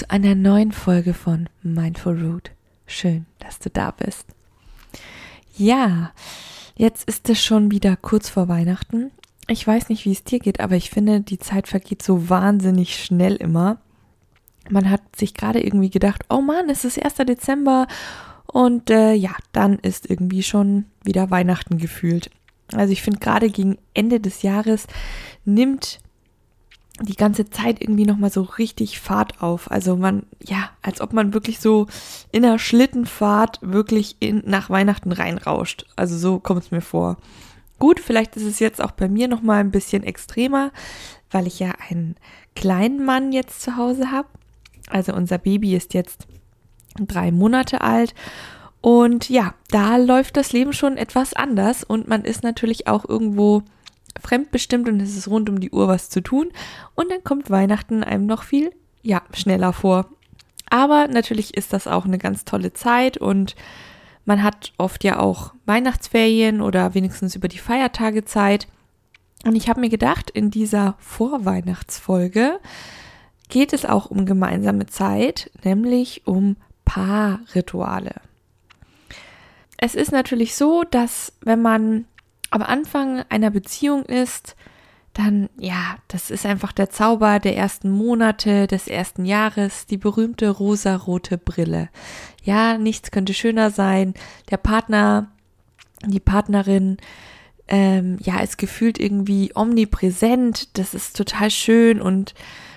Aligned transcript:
zu 0.00 0.10
einer 0.10 0.34
neuen 0.34 0.72
Folge 0.72 1.12
von 1.12 1.48
Mindful 1.62 2.24
Root. 2.24 2.52
Schön, 2.86 3.26
dass 3.38 3.58
du 3.58 3.68
da 3.68 3.90
bist. 3.90 4.24
Ja, 5.56 6.12
Jetzt 6.80 7.06
ist 7.06 7.28
es 7.28 7.44
schon 7.44 7.70
wieder 7.70 7.94
kurz 7.94 8.30
vor 8.30 8.48
Weihnachten. 8.48 9.10
Ich 9.48 9.66
weiß 9.66 9.90
nicht, 9.90 10.06
wie 10.06 10.12
es 10.12 10.24
dir 10.24 10.38
geht, 10.38 10.60
aber 10.60 10.76
ich 10.76 10.88
finde, 10.88 11.20
die 11.20 11.38
Zeit 11.38 11.68
vergeht 11.68 12.00
so 12.00 12.30
wahnsinnig 12.30 13.04
schnell 13.04 13.36
immer. 13.36 13.76
Man 14.70 14.88
hat 14.88 15.02
sich 15.14 15.34
gerade 15.34 15.62
irgendwie 15.62 15.90
gedacht, 15.90 16.24
oh 16.30 16.40
Mann, 16.40 16.70
es 16.70 16.86
ist 16.86 16.98
1. 16.98 17.16
Dezember 17.16 17.86
und 18.46 18.88
äh, 18.88 19.12
ja, 19.12 19.32
dann 19.52 19.78
ist 19.80 20.08
irgendwie 20.08 20.42
schon 20.42 20.86
wieder 21.04 21.30
Weihnachten 21.30 21.76
gefühlt. 21.76 22.30
Also 22.72 22.94
ich 22.94 23.02
finde 23.02 23.18
gerade 23.18 23.50
gegen 23.50 23.76
Ende 23.92 24.18
des 24.18 24.40
Jahres 24.40 24.86
nimmt 25.44 26.00
die 27.02 27.16
ganze 27.16 27.48
Zeit 27.48 27.80
irgendwie 27.80 28.04
nochmal 28.04 28.30
so 28.30 28.42
richtig 28.42 29.00
Fahrt 29.00 29.42
auf. 29.42 29.70
Also 29.70 29.96
man, 29.96 30.24
ja, 30.42 30.70
als 30.82 31.00
ob 31.00 31.12
man 31.12 31.32
wirklich 31.32 31.60
so 31.60 31.86
in 32.30 32.42
der 32.42 32.58
Schlittenfahrt 32.58 33.58
wirklich 33.62 34.16
in, 34.20 34.42
nach 34.46 34.70
Weihnachten 34.70 35.12
reinrauscht. 35.12 35.86
Also 35.96 36.16
so 36.18 36.38
kommt 36.38 36.64
es 36.64 36.70
mir 36.70 36.82
vor. 36.82 37.16
Gut, 37.78 38.00
vielleicht 38.00 38.36
ist 38.36 38.44
es 38.44 38.58
jetzt 38.58 38.82
auch 38.82 38.90
bei 38.90 39.08
mir 39.08 39.28
nochmal 39.28 39.60
ein 39.60 39.70
bisschen 39.70 40.02
extremer, 40.02 40.70
weil 41.30 41.46
ich 41.46 41.58
ja 41.58 41.72
einen 41.88 42.16
kleinen 42.54 43.04
Mann 43.04 43.32
jetzt 43.32 43.62
zu 43.62 43.76
Hause 43.76 44.10
habe. 44.10 44.28
Also 44.90 45.14
unser 45.14 45.38
Baby 45.38 45.74
ist 45.74 45.94
jetzt 45.94 46.26
drei 46.98 47.30
Monate 47.32 47.80
alt. 47.80 48.14
Und 48.82 49.28
ja, 49.28 49.54
da 49.70 49.96
läuft 49.96 50.36
das 50.36 50.52
Leben 50.52 50.72
schon 50.72 50.96
etwas 50.96 51.34
anders 51.34 51.84
und 51.84 52.08
man 52.08 52.24
ist 52.24 52.42
natürlich 52.42 52.86
auch 52.86 53.06
irgendwo 53.06 53.62
fremdbestimmt 54.20 54.88
und 54.88 55.00
es 55.00 55.16
ist 55.16 55.28
rund 55.28 55.48
um 55.48 55.60
die 55.60 55.70
Uhr 55.70 55.88
was 55.88 56.10
zu 56.10 56.20
tun. 56.22 56.50
Und 56.94 57.10
dann 57.10 57.22
kommt 57.24 57.50
Weihnachten 57.50 58.02
einem 58.02 58.26
noch 58.26 58.42
viel, 58.42 58.72
ja, 59.02 59.22
schneller 59.32 59.72
vor. 59.72 60.06
Aber 60.68 61.08
natürlich 61.08 61.54
ist 61.56 61.72
das 61.72 61.86
auch 61.86 62.04
eine 62.04 62.18
ganz 62.18 62.44
tolle 62.44 62.72
Zeit 62.72 63.16
und 63.16 63.56
man 64.24 64.42
hat 64.42 64.72
oft 64.78 65.02
ja 65.02 65.18
auch 65.18 65.54
Weihnachtsferien 65.66 66.60
oder 66.60 66.94
wenigstens 66.94 67.34
über 67.34 67.48
die 67.48 67.58
Feiertage 67.58 68.24
Zeit. 68.24 68.68
Und 69.44 69.56
ich 69.56 69.68
habe 69.68 69.80
mir 69.80 69.88
gedacht, 69.88 70.30
in 70.30 70.50
dieser 70.50 70.94
Vorweihnachtsfolge 70.98 72.60
geht 73.48 73.72
es 73.72 73.84
auch 73.84 74.06
um 74.06 74.26
gemeinsame 74.26 74.86
Zeit, 74.86 75.50
nämlich 75.64 76.26
um 76.26 76.56
Paarrituale. 76.84 78.14
Es 79.76 79.94
ist 79.94 80.12
natürlich 80.12 80.54
so, 80.54 80.84
dass 80.84 81.32
wenn 81.40 81.62
man 81.62 82.04
am 82.50 82.62
Anfang 82.62 83.24
einer 83.28 83.50
Beziehung 83.50 84.04
ist, 84.04 84.56
dann 85.12 85.48
ja, 85.58 85.96
das 86.08 86.30
ist 86.30 86.46
einfach 86.46 86.72
der 86.72 86.90
Zauber 86.90 87.40
der 87.40 87.56
ersten 87.56 87.90
Monate, 87.90 88.66
des 88.66 88.86
ersten 88.86 89.24
Jahres, 89.24 89.86
die 89.86 89.96
berühmte 89.96 90.48
rosarote 90.50 91.36
Brille. 91.36 91.88
Ja, 92.44 92.78
nichts 92.78 93.10
könnte 93.10 93.34
schöner 93.34 93.70
sein. 93.70 94.14
Der 94.50 94.56
Partner, 94.56 95.32
die 96.06 96.20
Partnerin, 96.20 96.98
ähm, 97.66 98.18
ja, 98.20 98.40
ist 98.40 98.58
gefühlt 98.58 98.98
irgendwie 99.00 99.50
omnipräsent. 99.54 100.78
Das 100.78 100.94
ist 100.94 101.16
total 101.16 101.50
schön 101.50 102.00
und 102.00 102.34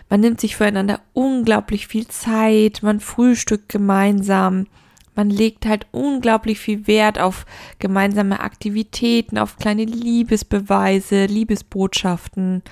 man 0.09 0.19
nimmt 0.19 0.41
sich 0.41 0.55
füreinander 0.55 1.01
unglaublich 1.13 1.87
viel 1.87 2.07
Zeit. 2.07 2.81
Man 2.83 2.99
frühstückt 2.99 3.69
gemeinsam. 3.69 4.67
Man 5.15 5.29
legt 5.29 5.65
halt 5.65 5.85
unglaublich 5.91 6.59
viel 6.59 6.87
Wert 6.87 7.19
auf 7.19 7.45
gemeinsame 7.79 8.39
Aktivitäten, 8.39 9.37
auf 9.37 9.57
kleine 9.57 9.85
Liebesbeweise, 9.85 11.25
Liebesbotschaften. 11.25 12.63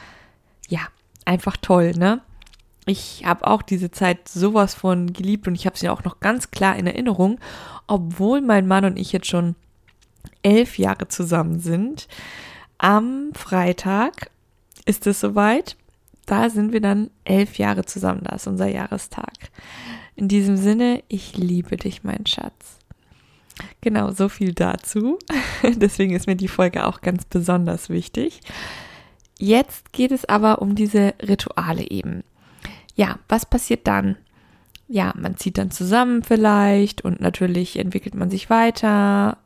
Ja, 0.68 0.82
einfach 1.26 1.58
toll, 1.58 1.92
ne? 1.92 2.22
Ich 2.86 3.24
habe 3.26 3.46
auch 3.46 3.62
diese 3.62 3.92
Zeit 3.92 4.28
sowas 4.28 4.74
von 4.74 5.14
geliebt 5.14 5.48
und 5.48 5.56
ich 5.56 5.66
habe 5.66 5.78
sie 5.78 5.90
auch 5.90 6.04
noch 6.04 6.20
ganz 6.20 6.50
klar 6.50 6.76
in 6.76 6.88
Erinnerung, 6.88 7.40
obwohl 7.86 8.42
mein 8.42 8.68
Mann 8.68 8.86
und 8.86 8.98
ich 8.98 9.12
jetzt 9.12 9.28
schon 9.28 9.56
elf 10.42 10.80
Jahre 10.80 11.08
zusammen 11.08 11.60
sind. 11.60 12.08
Am 12.80 13.30
Freitag 13.34 14.32
ist 14.86 15.06
es 15.06 15.20
soweit. 15.20 15.78
Da 16.26 16.50
sind 16.50 16.72
wir 16.72 16.82
dann 16.82 17.12
elf 17.24 17.58
Jahre 17.58 17.86
zusammen. 17.86 18.22
Da 18.24 18.36
ist 18.36 18.48
unser 18.48 18.68
Jahrestag. 18.68 19.52
In 20.16 20.28
diesem 20.28 20.58
Sinne, 20.58 21.04
ich 21.08 21.38
liebe 21.38 21.78
dich, 21.78 22.04
mein 22.04 22.26
Schatz. 22.26 22.80
Genau, 23.82 24.12
so 24.12 24.30
viel 24.30 24.54
dazu. 24.54 25.20
Deswegen 25.64 26.14
ist 26.14 26.28
mir 26.28 26.36
die 26.36 26.48
Folge 26.48 26.86
auch 26.86 27.02
ganz 27.02 27.26
besonders 27.26 27.90
wichtig. 27.90 28.42
Jetzt 29.38 29.92
geht 29.92 30.12
es 30.12 30.26
aber 30.26 30.62
um 30.62 30.76
diese 30.76 31.14
Rituale 31.22 31.90
eben. 31.90 32.24
Ja, 32.96 33.20
was 33.28 33.46
passiert 33.46 33.88
dann? 33.88 34.18
Ja, 34.88 35.14
man 35.18 35.38
zieht 35.38 35.58
dann 35.58 35.72
zusammen 35.72 36.22
vielleicht 36.24 37.02
und 37.02 37.22
natürlich 37.22 37.80
entwickelt 37.80 38.14
man 38.14 38.30
sich 38.30 38.50
weiter. 38.50 39.38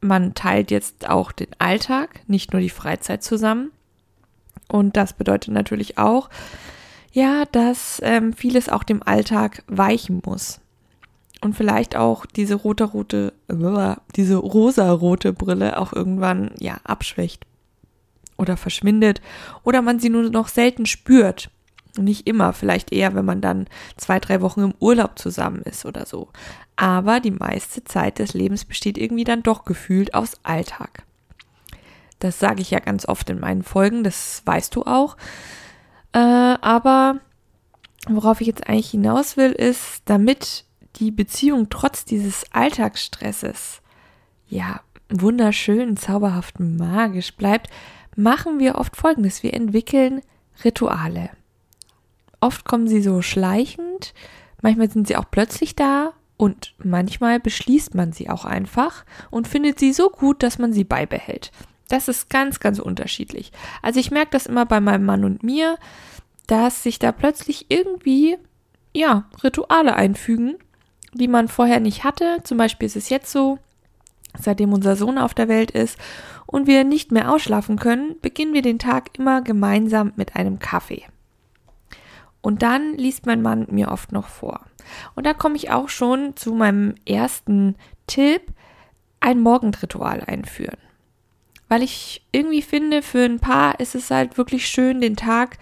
Man 0.00 0.34
teilt 0.34 0.70
jetzt 0.70 1.08
auch 1.08 1.32
den 1.32 1.48
Alltag, 1.58 2.20
nicht 2.26 2.52
nur 2.52 2.62
die 2.62 2.70
Freizeit 2.70 3.22
zusammen. 3.22 3.72
Und 4.68 4.96
das 4.96 5.12
bedeutet 5.12 5.52
natürlich 5.52 5.98
auch, 5.98 6.30
ja, 7.14 7.44
dass 7.46 8.00
ähm, 8.04 8.32
vieles 8.32 8.68
auch 8.68 8.82
dem 8.82 9.02
Alltag 9.02 9.62
weichen 9.68 10.20
muss. 10.26 10.60
Und 11.40 11.54
vielleicht 11.54 11.94
auch 11.94 12.26
diese 12.26 12.56
rote, 12.56 12.84
rote, 12.84 13.32
äh, 13.48 13.94
diese 14.16 14.36
rosa-rote 14.36 15.32
Brille 15.32 15.78
auch 15.78 15.92
irgendwann, 15.92 16.50
ja, 16.58 16.78
abschwächt 16.82 17.46
oder 18.36 18.56
verschwindet 18.56 19.22
oder 19.62 19.80
man 19.80 20.00
sie 20.00 20.10
nur 20.10 20.28
noch 20.28 20.48
selten 20.48 20.86
spürt. 20.86 21.50
Nicht 21.96 22.26
immer, 22.26 22.52
vielleicht 22.52 22.92
eher, 22.92 23.14
wenn 23.14 23.24
man 23.24 23.40
dann 23.40 23.68
zwei, 23.96 24.18
drei 24.18 24.40
Wochen 24.40 24.62
im 24.62 24.74
Urlaub 24.80 25.16
zusammen 25.16 25.62
ist 25.62 25.86
oder 25.86 26.06
so. 26.06 26.30
Aber 26.74 27.20
die 27.20 27.30
meiste 27.30 27.84
Zeit 27.84 28.18
des 28.18 28.34
Lebens 28.34 28.64
besteht 28.64 28.98
irgendwie 28.98 29.22
dann 29.22 29.44
doch 29.44 29.64
gefühlt 29.64 30.14
aus 30.14 30.32
Alltag. 30.42 31.04
Das 32.18 32.40
sage 32.40 32.62
ich 32.62 32.72
ja 32.72 32.80
ganz 32.80 33.06
oft 33.06 33.30
in 33.30 33.38
meinen 33.38 33.62
Folgen, 33.62 34.02
das 34.02 34.42
weißt 34.44 34.74
du 34.74 34.82
auch. 34.82 35.16
Äh, 36.14 36.18
aber 36.18 37.18
worauf 38.08 38.40
ich 38.40 38.46
jetzt 38.46 38.68
eigentlich 38.68 38.90
hinaus 38.90 39.36
will, 39.36 39.52
ist, 39.52 40.02
damit 40.06 40.64
die 40.96 41.10
Beziehung 41.10 41.68
trotz 41.68 42.04
dieses 42.04 42.44
Alltagsstresses 42.52 43.82
ja 44.48 44.80
wunderschön, 45.10 45.96
zauberhaft, 45.96 46.60
magisch 46.60 47.34
bleibt, 47.36 47.68
machen 48.16 48.60
wir 48.60 48.76
oft 48.76 48.96
Folgendes. 48.96 49.42
Wir 49.42 49.54
entwickeln 49.54 50.22
Rituale. 50.64 51.30
Oft 52.40 52.64
kommen 52.64 52.86
sie 52.86 53.02
so 53.02 53.20
schleichend, 53.20 54.14
manchmal 54.62 54.90
sind 54.90 55.08
sie 55.08 55.16
auch 55.16 55.30
plötzlich 55.30 55.74
da 55.74 56.12
und 56.36 56.74
manchmal 56.78 57.40
beschließt 57.40 57.94
man 57.94 58.12
sie 58.12 58.30
auch 58.30 58.44
einfach 58.44 59.04
und 59.30 59.48
findet 59.48 59.80
sie 59.80 59.92
so 59.92 60.10
gut, 60.10 60.42
dass 60.42 60.58
man 60.58 60.72
sie 60.72 60.84
beibehält. 60.84 61.50
Das 61.88 62.08
ist 62.08 62.30
ganz, 62.30 62.60
ganz 62.60 62.78
unterschiedlich. 62.78 63.52
Also 63.82 64.00
ich 64.00 64.10
merke 64.10 64.30
das 64.32 64.46
immer 64.46 64.66
bei 64.66 64.80
meinem 64.80 65.04
Mann 65.04 65.24
und 65.24 65.42
mir, 65.42 65.78
dass 66.46 66.82
sich 66.82 66.98
da 66.98 67.12
plötzlich 67.12 67.66
irgendwie, 67.68 68.36
ja, 68.94 69.24
Rituale 69.42 69.94
einfügen, 69.94 70.56
die 71.12 71.28
man 71.28 71.48
vorher 71.48 71.80
nicht 71.80 72.04
hatte. 72.04 72.38
Zum 72.44 72.58
Beispiel 72.58 72.86
ist 72.86 72.96
es 72.96 73.08
jetzt 73.08 73.30
so, 73.30 73.58
seitdem 74.38 74.72
unser 74.72 74.96
Sohn 74.96 75.18
auf 75.18 75.34
der 75.34 75.48
Welt 75.48 75.70
ist 75.70 75.98
und 76.46 76.66
wir 76.66 76.84
nicht 76.84 77.12
mehr 77.12 77.30
ausschlafen 77.30 77.78
können, 77.78 78.16
beginnen 78.20 78.54
wir 78.54 78.62
den 78.62 78.78
Tag 78.78 79.18
immer 79.18 79.42
gemeinsam 79.42 80.12
mit 80.16 80.36
einem 80.36 80.58
Kaffee. 80.58 81.04
Und 82.40 82.62
dann 82.62 82.94
liest 82.94 83.26
mein 83.26 83.42
Mann 83.42 83.66
mir 83.70 83.90
oft 83.90 84.12
noch 84.12 84.28
vor. 84.28 84.60
Und 85.14 85.24
da 85.24 85.32
komme 85.32 85.56
ich 85.56 85.70
auch 85.70 85.88
schon 85.88 86.36
zu 86.36 86.52
meinem 86.52 86.94
ersten 87.06 87.76
Tipp, 88.06 88.42
ein 89.20 89.40
Morgendritual 89.40 90.20
einführen 90.20 90.76
weil 91.74 91.82
ich 91.82 92.22
irgendwie 92.30 92.62
finde, 92.62 93.02
für 93.02 93.24
ein 93.24 93.40
Paar 93.40 93.80
ist 93.80 93.96
es 93.96 94.12
halt 94.12 94.38
wirklich 94.38 94.68
schön, 94.68 95.00
den 95.00 95.16
Tag 95.16 95.58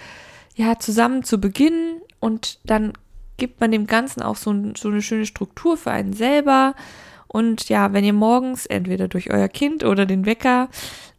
ja 0.55 0.79
zusammen 0.79 1.25
zu 1.25 1.41
beginnen 1.41 2.03
und 2.21 2.59
dann 2.65 2.93
gibt 3.39 3.63
man 3.63 3.71
dem 3.71 3.87
Ganzen 3.87 4.21
auch 4.21 4.37
so, 4.37 4.55
so 4.77 4.91
eine 4.91 5.01
schöne 5.01 5.25
Struktur 5.25 5.79
für 5.79 5.91
einen 5.91 6.13
selber. 6.13 6.75
Und 7.29 7.71
ja, 7.71 7.95
wenn 7.95 8.05
ihr 8.05 8.13
morgens 8.13 8.67
entweder 8.67 9.09
durch 9.09 9.33
euer 9.33 9.49
Kind 9.49 9.85
oder 9.85 10.05
den 10.05 10.27
Wecker 10.27 10.69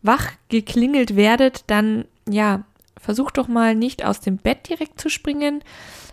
wach 0.04 0.30
geklingelt 0.50 1.16
werdet, 1.16 1.64
dann 1.66 2.06
ja, 2.30 2.64
versucht 2.96 3.40
doch 3.40 3.48
mal 3.48 3.74
nicht 3.74 4.06
aus 4.06 4.20
dem 4.20 4.38
Bett 4.38 4.70
direkt 4.70 5.02
zu 5.02 5.10
springen, 5.10 5.64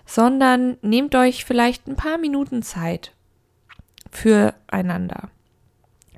sondern 0.06 0.78
nehmt 0.80 1.14
euch 1.14 1.44
vielleicht 1.44 1.86
ein 1.86 1.96
paar 1.96 2.16
Minuten 2.16 2.62
Zeit. 2.62 3.12
füreinander. 4.10 5.28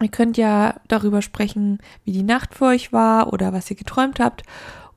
Ihr 0.03 0.11
könnt 0.11 0.37
ja 0.37 0.77
darüber 0.89 1.23
sprechen, 1.23 1.79
wie 2.05 2.13
die 2.13 2.23
Nacht 2.23 2.55
für 2.55 2.67
euch 2.67 2.93
war 2.93 3.33
oder 3.33 3.53
was 3.53 3.71
ihr 3.71 3.77
geträumt 3.77 4.21
habt 4.21 4.43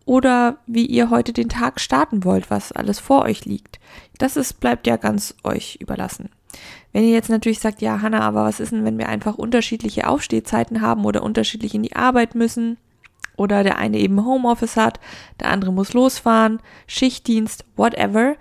oder 0.05 0.57
wie 0.67 0.85
ihr 0.85 1.09
heute 1.09 1.33
den 1.33 1.49
Tag 1.49 1.79
starten 1.79 2.23
wollt, 2.23 2.49
was 2.51 2.71
alles 2.71 2.99
vor 2.99 3.23
euch 3.23 3.45
liegt. 3.45 3.79
Das 4.17 4.37
ist, 4.37 4.59
bleibt 4.59 4.87
ja 4.87 4.97
ganz 4.97 5.35
euch 5.43 5.77
überlassen. 5.81 6.29
Wenn 6.93 7.03
ihr 7.03 7.11
jetzt 7.11 7.29
natürlich 7.29 7.59
sagt, 7.59 7.81
ja, 7.81 8.01
Hanna, 8.01 8.21
aber 8.21 8.45
was 8.45 8.59
ist 8.59 8.71
denn, 8.71 8.85
wenn 8.85 8.97
wir 8.97 9.09
einfach 9.09 9.35
unterschiedliche 9.35 10.07
Aufstehzeiten 10.07 10.81
haben 10.81 11.03
oder 11.05 11.23
unterschiedlich 11.23 11.75
in 11.75 11.83
die 11.83 11.95
Arbeit 11.95 12.35
müssen? 12.35 12.77
Oder 13.35 13.63
der 13.63 13.77
eine 13.77 13.97
eben 13.97 14.23
Homeoffice 14.23 14.77
hat, 14.77 15.01
der 15.41 15.49
andere 15.51 15.73
muss 15.73 15.91
losfahren, 15.91 16.61
Schichtdienst, 16.87 17.65
whatever, 17.75 18.35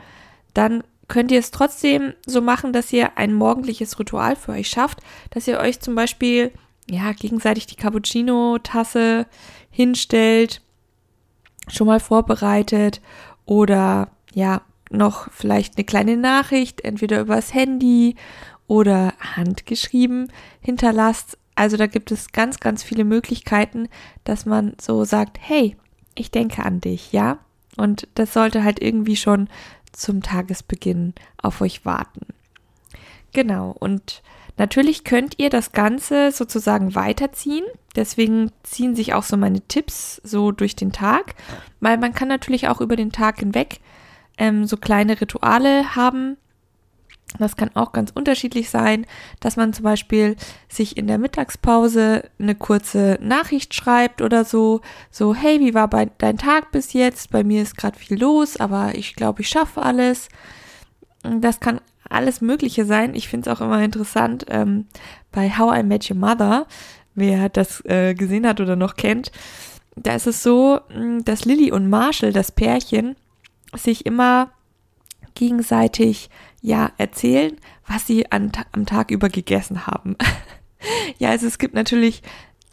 dann 0.52 0.84
könnt 1.08 1.30
ihr 1.30 1.38
es 1.38 1.50
trotzdem 1.50 2.14
so 2.26 2.40
machen, 2.40 2.72
dass 2.72 2.92
ihr 2.92 3.16
ein 3.18 3.34
morgendliches 3.34 3.98
Ritual 3.98 4.36
für 4.36 4.52
euch 4.52 4.68
schafft, 4.68 5.00
dass 5.30 5.48
ihr 5.48 5.58
euch 5.58 5.80
zum 5.80 5.94
Beispiel 5.94 6.52
ja 6.90 7.12
gegenseitig 7.12 7.66
die 7.66 7.76
Cappuccino-Tasse 7.76 9.26
hinstellt, 9.70 10.60
schon 11.68 11.86
mal 11.86 12.00
vorbereitet 12.00 13.00
oder 13.46 14.10
ja 14.32 14.62
noch 14.90 15.30
vielleicht 15.30 15.76
eine 15.76 15.84
kleine 15.84 16.16
Nachricht, 16.16 16.82
entweder 16.82 17.20
übers 17.20 17.54
Handy 17.54 18.16
oder 18.66 19.14
handgeschrieben 19.18 20.32
hinterlasst. 20.60 21.38
Also 21.54 21.76
da 21.76 21.86
gibt 21.86 22.10
es 22.10 22.32
ganz, 22.32 22.60
ganz 22.60 22.82
viele 22.82 23.04
Möglichkeiten, 23.04 23.88
dass 24.24 24.46
man 24.46 24.74
so 24.80 25.04
sagt, 25.04 25.38
hey, 25.40 25.76
ich 26.14 26.30
denke 26.30 26.64
an 26.64 26.80
dich, 26.80 27.12
ja? 27.12 27.38
Und 27.76 28.08
das 28.14 28.32
sollte 28.32 28.62
halt 28.62 28.80
irgendwie 28.80 29.16
schon 29.16 29.48
zum 29.94 30.22
Tagesbeginn 30.22 31.14
auf 31.40 31.60
euch 31.60 31.84
warten. 31.84 32.26
Genau, 33.32 33.74
und 33.78 34.22
natürlich 34.56 35.04
könnt 35.04 35.38
ihr 35.38 35.50
das 35.50 35.72
Ganze 35.72 36.30
sozusagen 36.30 36.94
weiterziehen. 36.94 37.64
Deswegen 37.96 38.50
ziehen 38.62 38.94
sich 38.94 39.14
auch 39.14 39.22
so 39.22 39.36
meine 39.36 39.60
Tipps 39.62 40.20
so 40.24 40.52
durch 40.52 40.76
den 40.76 40.92
Tag, 40.92 41.34
weil 41.80 41.98
man 41.98 42.12
kann 42.12 42.28
natürlich 42.28 42.68
auch 42.68 42.80
über 42.80 42.96
den 42.96 43.12
Tag 43.12 43.40
hinweg 43.40 43.80
ähm, 44.38 44.66
so 44.66 44.76
kleine 44.76 45.20
Rituale 45.20 45.94
haben. 45.96 46.36
Das 47.38 47.56
kann 47.56 47.70
auch 47.74 47.92
ganz 47.92 48.12
unterschiedlich 48.14 48.70
sein, 48.70 49.06
dass 49.40 49.56
man 49.56 49.72
zum 49.72 49.82
Beispiel 49.82 50.36
sich 50.68 50.96
in 50.96 51.08
der 51.08 51.18
Mittagspause 51.18 52.30
eine 52.38 52.54
kurze 52.54 53.18
Nachricht 53.20 53.74
schreibt 53.74 54.22
oder 54.22 54.44
so, 54.44 54.82
so 55.10 55.34
hey, 55.34 55.58
wie 55.58 55.74
war 55.74 55.88
dein 55.88 56.38
Tag 56.38 56.70
bis 56.70 56.92
jetzt? 56.92 57.30
Bei 57.30 57.42
mir 57.42 57.62
ist 57.62 57.76
gerade 57.76 57.98
viel 57.98 58.20
los, 58.20 58.58
aber 58.58 58.94
ich 58.94 59.16
glaube, 59.16 59.42
ich 59.42 59.48
schaffe 59.48 59.82
alles. 59.82 60.28
Das 61.22 61.58
kann 61.58 61.80
alles 62.08 62.40
Mögliche 62.40 62.84
sein. 62.84 63.14
Ich 63.14 63.28
finde 63.28 63.50
es 63.50 63.56
auch 63.56 63.60
immer 63.60 63.82
interessant 63.82 64.46
ähm, 64.48 64.86
bei 65.32 65.50
How 65.50 65.78
I 65.78 65.82
Met 65.82 66.08
Your 66.08 66.16
Mother, 66.16 66.66
wer 67.14 67.48
das 67.48 67.84
äh, 67.84 68.14
gesehen 68.14 68.46
hat 68.46 68.60
oder 68.60 68.76
noch 68.76 68.94
kennt. 68.94 69.32
Da 69.96 70.14
ist 70.14 70.26
es 70.26 70.42
so, 70.42 70.80
dass 71.24 71.44
Lily 71.44 71.72
und 71.72 71.88
Marshall, 71.88 72.32
das 72.32 72.52
Pärchen, 72.52 73.16
sich 73.76 74.06
immer 74.06 74.50
gegenseitig 75.34 76.30
ja 76.60 76.90
erzählen, 76.96 77.56
was 77.86 78.06
sie 78.06 78.30
an, 78.32 78.52
am 78.72 78.86
Tag 78.86 79.10
über 79.10 79.28
gegessen 79.28 79.86
haben. 79.86 80.16
ja, 81.18 81.30
also 81.30 81.46
es 81.46 81.58
gibt 81.58 81.74
natürlich 81.74 82.22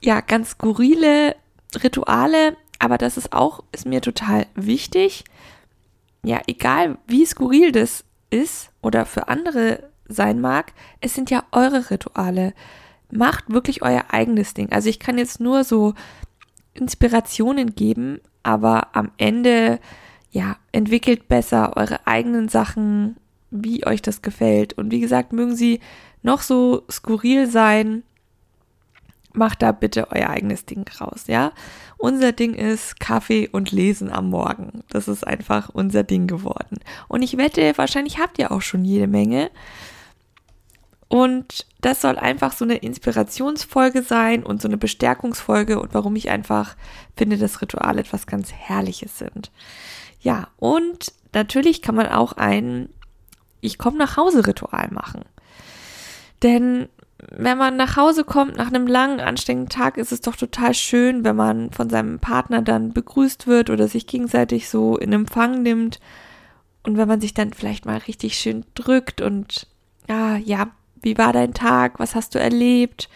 ja 0.01 0.21
ganz 0.21 0.51
skurrile 0.51 1.35
Rituale, 1.83 2.57
aber 2.79 2.97
das 2.97 3.17
ist 3.17 3.33
auch 3.33 3.63
ist 3.71 3.85
mir 3.85 4.01
total 4.01 4.47
wichtig. 4.55 5.23
Ja, 6.23 6.41
egal 6.47 6.97
wie 7.07 7.25
skurril 7.25 7.71
das 7.71 8.03
ist 8.29 8.71
oder 8.81 9.05
für 9.05 9.27
andere 9.27 9.89
sein 10.07 10.39
mag, 10.39 10.73
es 10.99 11.13
sind 11.13 11.29
ja 11.29 11.43
eure 11.51 11.89
Rituale. 11.89 12.53
Macht 13.11 13.51
wirklich 13.51 13.81
euer 13.81 14.05
eigenes 14.09 14.53
Ding. 14.53 14.71
Also 14.71 14.89
ich 14.89 14.99
kann 14.99 15.17
jetzt 15.17 15.39
nur 15.39 15.63
so 15.63 15.93
Inspirationen 16.73 17.75
geben, 17.75 18.21
aber 18.43 18.95
am 18.95 19.11
Ende 19.17 19.79
ja, 20.31 20.57
entwickelt 20.71 21.27
besser 21.27 21.75
eure 21.75 22.07
eigenen 22.07 22.49
Sachen, 22.49 23.17
wie 23.51 23.85
euch 23.85 24.01
das 24.01 24.21
gefällt. 24.21 24.73
Und 24.73 24.91
wie 24.91 25.01
gesagt, 25.01 25.33
mögen 25.33 25.55
sie 25.55 25.81
noch 26.23 26.41
so 26.41 26.83
skurril 26.89 27.47
sein, 27.47 28.03
macht 29.33 29.61
da 29.61 29.71
bitte 29.71 30.11
euer 30.11 30.29
eigenes 30.29 30.65
Ding 30.65 30.85
raus, 30.99 31.25
ja? 31.27 31.51
Unser 31.97 32.31
Ding 32.31 32.53
ist 32.53 32.99
Kaffee 32.99 33.47
und 33.49 33.71
Lesen 33.71 34.11
am 34.11 34.29
Morgen. 34.29 34.83
Das 34.89 35.07
ist 35.07 35.25
einfach 35.25 35.69
unser 35.69 36.03
Ding 36.03 36.27
geworden. 36.27 36.79
Und 37.07 37.21
ich 37.21 37.37
wette, 37.37 37.77
wahrscheinlich 37.77 38.17
habt 38.17 38.39
ihr 38.39 38.51
auch 38.51 38.61
schon 38.61 38.83
jede 38.83 39.07
Menge. 39.07 39.51
Und 41.07 41.65
das 41.81 42.01
soll 42.01 42.17
einfach 42.17 42.53
so 42.53 42.65
eine 42.65 42.77
Inspirationsfolge 42.77 44.01
sein 44.01 44.43
und 44.43 44.61
so 44.61 44.67
eine 44.67 44.77
Bestärkungsfolge 44.77 45.79
und 45.79 45.93
warum 45.93 46.15
ich 46.15 46.29
einfach 46.29 46.75
finde, 47.17 47.37
dass 47.37 47.61
Rituale 47.61 48.01
etwas 48.01 48.27
ganz 48.27 48.51
Herrliches 48.51 49.17
sind. 49.17 49.51
Ja, 50.21 50.47
und 50.57 51.13
natürlich 51.33 51.81
kann 51.81 51.95
man 51.95 52.07
auch 52.07 52.33
ein 52.33 52.89
Ich 53.59 53.77
komme 53.77 53.97
nach 53.97 54.17
Hause 54.17 54.47
Ritual 54.47 54.89
machen. 54.91 55.25
Denn 56.41 56.87
wenn 57.29 57.57
man 57.57 57.75
nach 57.75 57.97
Hause 57.97 58.23
kommt 58.23 58.57
nach 58.57 58.67
einem 58.67 58.87
langen, 58.87 59.19
anstrengenden 59.19 59.69
Tag, 59.69 59.97
ist 59.97 60.11
es 60.11 60.21
doch 60.21 60.35
total 60.35 60.73
schön, 60.73 61.23
wenn 61.23 61.35
man 61.35 61.71
von 61.71 61.89
seinem 61.89 62.19
Partner 62.19 62.61
dann 62.61 62.93
begrüßt 62.93 63.45
wird 63.47 63.69
oder 63.69 63.87
sich 63.87 64.07
gegenseitig 64.07 64.69
so 64.69 64.97
in 64.97 65.13
Empfang 65.13 65.61
nimmt. 65.61 65.99
Und 66.83 66.97
wenn 66.97 67.07
man 67.07 67.21
sich 67.21 67.33
dann 67.33 67.53
vielleicht 67.53 67.85
mal 67.85 67.97
richtig 67.97 68.37
schön 68.37 68.65
drückt 68.73 69.21
und 69.21 69.67
ja, 70.09 70.37
ja, 70.37 70.71
wie 71.01 71.17
war 71.17 71.31
dein 71.31 71.53
Tag? 71.53 71.99
Was 71.99 72.15
hast 72.15 72.33
du 72.33 72.39
erlebt? 72.39 73.07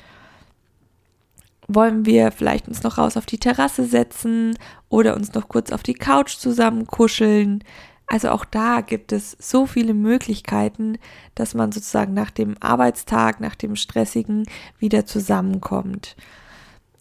Wollen 1.68 2.06
wir 2.06 2.32
vielleicht 2.32 2.68
uns 2.68 2.84
noch 2.84 2.98
raus 2.98 3.18
auf 3.18 3.26
die 3.26 3.40
Terrasse 3.40 3.86
setzen 3.86 4.58
oder 4.90 5.16
uns 5.16 5.34
noch 5.34 5.48
kurz 5.48 5.72
auf 5.72 5.84
die 5.84 5.94
Couch 5.94 6.38
zusammen 6.38 6.88
kuscheln. 6.88 7.64
Also 8.08 8.30
auch 8.30 8.46
da 8.46 8.82
gibt 8.82 9.12
es 9.12 9.36
so 9.40 9.66
viele 9.66 9.94
Möglichkeiten, 9.94 10.98
dass 11.34 11.56
man 11.56 11.72
sozusagen 11.72 12.14
nach 12.14 12.30
dem 12.30 12.56
Arbeitstag, 12.60 13.40
nach 13.40 13.56
dem 13.56 13.76
stressigen 13.76 14.46
wieder 14.78 15.06
zusammenkommt 15.06 16.16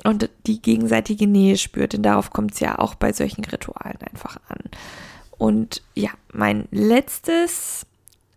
und 0.02 0.30
die 0.46 0.62
gegenseitige 0.62 1.26
Nähe 1.26 1.58
spürt. 1.58 1.92
Denn 1.92 2.02
darauf 2.02 2.30
kommt 2.30 2.52
es 2.52 2.60
ja 2.60 2.78
auch 2.78 2.94
bei 2.94 3.12
solchen 3.12 3.44
Ritualen 3.44 3.98
einfach 4.10 4.38
an. 4.48 4.60
Und 5.36 5.82
ja, 5.94 6.10
mein 6.32 6.68
letztes, 6.70 7.86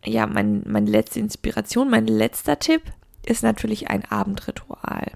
ja, 0.03 0.25
mein, 0.27 0.63
meine 0.65 0.89
letzte 0.89 1.19
Inspiration, 1.19 1.89
mein 1.89 2.07
letzter 2.07 2.59
Tipp 2.59 2.81
ist 3.25 3.44
natürlich 3.44 3.89
ein 3.89 4.03
Abendritual. 4.06 5.11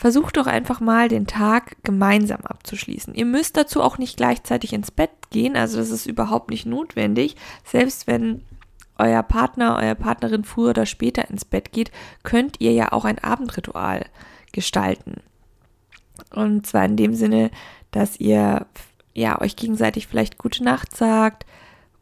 Versucht 0.00 0.38
doch 0.38 0.46
einfach 0.46 0.80
mal 0.80 1.10
den 1.10 1.26
Tag 1.26 1.76
gemeinsam 1.82 2.40
abzuschließen. 2.40 3.14
Ihr 3.14 3.26
müsst 3.26 3.58
dazu 3.58 3.82
auch 3.82 3.98
nicht 3.98 4.16
gleichzeitig 4.16 4.72
ins 4.72 4.90
Bett 4.90 5.10
gehen, 5.28 5.58
also 5.58 5.76
das 5.76 5.90
ist 5.90 6.06
überhaupt 6.06 6.48
nicht 6.48 6.64
notwendig. 6.64 7.36
Selbst 7.64 8.06
wenn 8.06 8.42
euer 8.96 9.22
Partner, 9.22 9.78
euer 9.78 9.94
Partnerin 9.94 10.44
früher 10.44 10.70
oder 10.70 10.86
später 10.86 11.28
ins 11.28 11.44
Bett 11.44 11.70
geht, 11.72 11.90
könnt 12.22 12.62
ihr 12.62 12.72
ja 12.72 12.92
auch 12.92 13.04
ein 13.04 13.18
Abendritual 13.18 14.06
gestalten. 14.52 15.16
Und 16.30 16.66
zwar 16.66 16.86
in 16.86 16.96
dem 16.96 17.12
Sinne, 17.12 17.50
dass 17.90 18.18
ihr 18.18 18.64
ja 19.12 19.38
euch 19.38 19.54
gegenseitig 19.54 20.06
vielleicht 20.06 20.38
gute 20.38 20.64
Nacht 20.64 20.96
sagt 20.96 21.44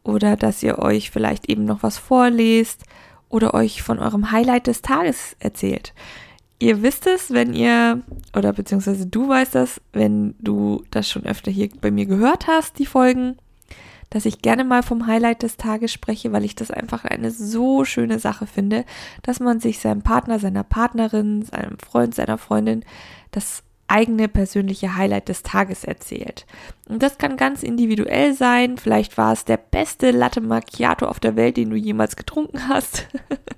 oder 0.03 0.37
dass 0.37 0.63
ihr 0.63 0.79
euch 0.79 1.11
vielleicht 1.11 1.49
eben 1.49 1.65
noch 1.65 1.83
was 1.83 1.97
vorlest 1.97 2.85
oder 3.27 3.53
euch 3.53 3.81
von 3.81 3.99
eurem 3.99 4.31
Highlight 4.31 4.67
des 4.67 4.81
Tages 4.81 5.35
erzählt. 5.39 5.93
Ihr 6.59 6.81
wisst 6.83 7.07
es, 7.07 7.31
wenn 7.31 7.53
ihr, 7.53 8.01
oder 8.35 8.51
beziehungsweise 8.51 9.07
du 9.07 9.29
weißt 9.29 9.55
das, 9.55 9.79
wenn 9.93 10.35
du 10.39 10.83
das 10.91 11.09
schon 11.09 11.25
öfter 11.25 11.51
hier 11.51 11.69
bei 11.79 11.89
mir 11.89 12.05
gehört 12.05 12.47
hast, 12.47 12.79
die 12.79 12.85
Folgen, 12.85 13.37
dass 14.09 14.25
ich 14.25 14.41
gerne 14.41 14.65
mal 14.65 14.83
vom 14.83 15.07
Highlight 15.07 15.43
des 15.43 15.55
Tages 15.55 15.93
spreche, 15.93 16.33
weil 16.33 16.43
ich 16.43 16.55
das 16.55 16.71
einfach 16.71 17.05
eine 17.05 17.31
so 17.31 17.85
schöne 17.85 18.19
Sache 18.19 18.45
finde, 18.45 18.83
dass 19.21 19.39
man 19.39 19.59
sich 19.59 19.79
seinem 19.79 20.01
Partner, 20.01 20.39
seiner 20.39 20.63
Partnerin, 20.63 21.43
seinem 21.43 21.77
Freund, 21.79 22.13
seiner 22.13 22.37
Freundin 22.37 22.83
das 23.31 23.63
eigene 23.89 24.27
persönliche 24.27 24.95
Highlight 24.95 25.29
des 25.29 25.43
Tages 25.43 25.83
erzählt. 25.83 26.45
Und 26.87 27.03
das 27.03 27.17
kann 27.17 27.37
ganz 27.37 27.63
individuell 27.63 28.33
sein. 28.33 28.77
Vielleicht 28.77 29.17
war 29.17 29.33
es 29.33 29.45
der 29.45 29.57
beste 29.57 30.11
Latte 30.11 30.41
Macchiato 30.41 31.05
auf 31.05 31.19
der 31.19 31.35
Welt, 31.35 31.57
den 31.57 31.69
du 31.69 31.75
jemals 31.75 32.15
getrunken 32.15 32.67
hast. 32.67 33.07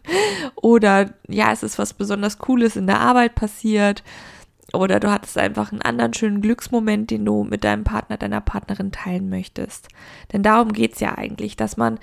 Oder 0.55 1.13
ja, 1.27 1.51
es 1.51 1.63
ist 1.63 1.79
was 1.79 1.93
besonders 1.93 2.39
Cooles 2.39 2.75
in 2.75 2.87
der 2.87 2.99
Arbeit 2.99 3.35
passiert. 3.35 4.03
Oder 4.73 4.99
du 4.99 5.11
hattest 5.11 5.37
einfach 5.37 5.71
einen 5.71 5.81
anderen 5.81 6.13
schönen 6.13 6.41
Glücksmoment, 6.41 7.11
den 7.11 7.25
du 7.25 7.43
mit 7.43 7.63
deinem 7.63 7.83
Partner, 7.83 8.17
deiner 8.17 8.41
Partnerin 8.41 8.91
teilen 8.91 9.29
möchtest. 9.29 9.89
Denn 10.31 10.43
darum 10.43 10.71
geht's 10.71 10.99
ja 11.01 11.17
eigentlich, 11.17 11.57
dass 11.57 11.75
man 11.75 11.99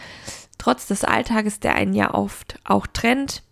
trotz 0.58 0.86
des 0.86 1.04
Alltages, 1.04 1.60
der 1.60 1.74
einen 1.76 1.94
ja 1.94 2.12
oft 2.12 2.58
auch 2.64 2.86
trennt, 2.86 3.42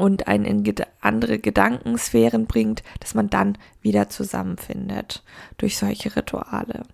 und 0.00 0.28
einen 0.28 0.46
in 0.46 0.74
andere 1.02 1.38
Gedankensphären 1.38 2.46
bringt, 2.46 2.82
dass 3.00 3.14
man 3.14 3.28
dann 3.28 3.58
wieder 3.82 4.08
zusammenfindet 4.08 5.22
durch 5.58 5.76
solche 5.76 6.16
Rituale. 6.16 6.84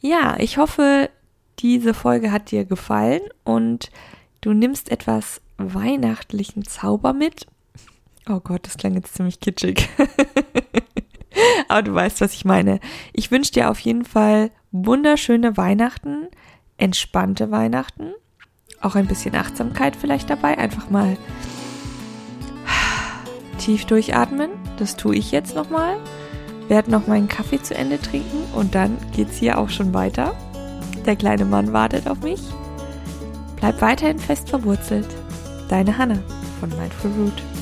Ja, 0.00 0.36
ich 0.38 0.56
hoffe, 0.56 1.10
diese 1.58 1.94
Folge 1.94 2.30
hat 2.30 2.52
dir 2.52 2.64
gefallen 2.64 3.22
und 3.42 3.90
du 4.40 4.52
nimmst 4.52 4.90
etwas 4.92 5.40
weihnachtlichen 5.56 6.64
Zauber 6.64 7.12
mit. 7.12 7.46
Oh 8.28 8.38
Gott, 8.38 8.66
das 8.66 8.76
klang 8.76 8.94
jetzt 8.94 9.14
ziemlich 9.14 9.40
kitschig. 9.40 9.88
Aber 11.68 11.82
du 11.82 11.92
weißt, 11.92 12.20
was 12.20 12.34
ich 12.34 12.44
meine. 12.44 12.78
Ich 13.12 13.32
wünsche 13.32 13.52
dir 13.52 13.68
auf 13.68 13.80
jeden 13.80 14.04
Fall 14.04 14.52
wunderschöne 14.70 15.56
Weihnachten, 15.56 16.28
entspannte 16.76 17.50
Weihnachten, 17.50 18.12
auch 18.80 18.94
ein 18.94 19.08
bisschen 19.08 19.34
Achtsamkeit 19.34 19.96
vielleicht 19.96 20.30
dabei. 20.30 20.56
Einfach 20.56 20.88
mal 20.88 21.16
tief 23.64 23.86
durchatmen. 23.86 24.50
Das 24.78 24.96
tue 24.96 25.16
ich 25.16 25.32
jetzt 25.32 25.54
nochmal. 25.54 25.96
Werde 26.68 26.90
noch 26.90 27.06
meinen 27.06 27.28
Kaffee 27.28 27.62
zu 27.62 27.74
Ende 27.74 28.00
trinken 28.00 28.44
und 28.54 28.74
dann 28.74 28.96
geht's 29.14 29.36
hier 29.36 29.58
auch 29.58 29.70
schon 29.70 29.94
weiter. 29.94 30.34
Der 31.06 31.16
kleine 31.16 31.44
Mann 31.44 31.72
wartet 31.72 32.08
auf 32.08 32.20
mich. 32.20 32.40
Bleib 33.56 33.80
weiterhin 33.80 34.18
fest 34.18 34.50
verwurzelt. 34.50 35.08
Deine 35.68 35.96
Hanna 35.96 36.18
von 36.60 36.68
Mindful 36.70 37.10
Root. 37.18 37.53